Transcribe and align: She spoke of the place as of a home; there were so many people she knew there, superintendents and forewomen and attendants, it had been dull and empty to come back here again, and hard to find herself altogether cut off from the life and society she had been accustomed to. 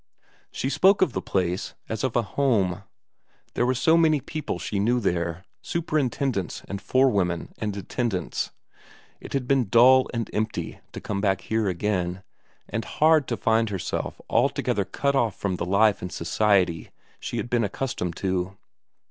She 0.51 0.71
spoke 0.71 1.03
of 1.03 1.13
the 1.13 1.21
place 1.21 1.75
as 1.87 2.03
of 2.03 2.15
a 2.15 2.23
home; 2.23 2.81
there 3.53 3.67
were 3.67 3.75
so 3.75 3.95
many 3.97 4.19
people 4.19 4.57
she 4.57 4.79
knew 4.79 4.99
there, 4.99 5.45
superintendents 5.61 6.63
and 6.67 6.81
forewomen 6.81 7.53
and 7.59 7.77
attendants, 7.77 8.49
it 9.19 9.33
had 9.33 9.47
been 9.47 9.69
dull 9.69 10.09
and 10.11 10.27
empty 10.33 10.79
to 10.93 11.01
come 11.01 11.21
back 11.21 11.41
here 11.41 11.67
again, 11.67 12.23
and 12.67 12.83
hard 12.83 13.27
to 13.27 13.37
find 13.37 13.69
herself 13.69 14.19
altogether 14.27 14.85
cut 14.85 15.15
off 15.15 15.35
from 15.35 15.57
the 15.57 15.65
life 15.67 16.01
and 16.01 16.11
society 16.11 16.89
she 17.19 17.37
had 17.37 17.47
been 17.47 17.63
accustomed 17.63 18.15
to. 18.15 18.57